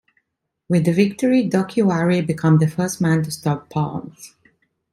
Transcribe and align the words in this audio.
With 0.67 0.85
the 0.85 0.93
victory 0.93 1.47
Dokiwari 1.47 2.25
became 2.25 2.57
the 2.57 2.67
first 2.67 3.01
man 3.01 3.21
to 3.21 3.29
stop 3.29 3.69
Palms. 3.69 4.33